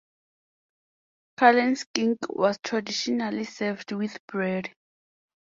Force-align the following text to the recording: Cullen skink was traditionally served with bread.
Cullen 1.37 1.75
skink 1.75 2.17
was 2.29 2.57
traditionally 2.63 3.43
served 3.43 3.91
with 3.91 4.17
bread. 4.25 4.73